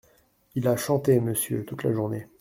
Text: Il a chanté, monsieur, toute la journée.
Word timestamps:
Il 0.55 0.67
a 0.67 0.77
chanté, 0.77 1.19
monsieur, 1.19 1.63
toute 1.63 1.83
la 1.83 1.93
journée. 1.93 2.25